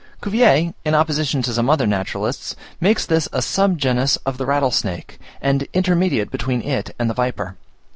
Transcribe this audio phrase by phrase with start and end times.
[0.19, 5.19] Cuvier, in opposition to some other naturalists, makes this a sub genus of the rattlesnake,
[5.43, 7.55] and intermediate between it and the viper.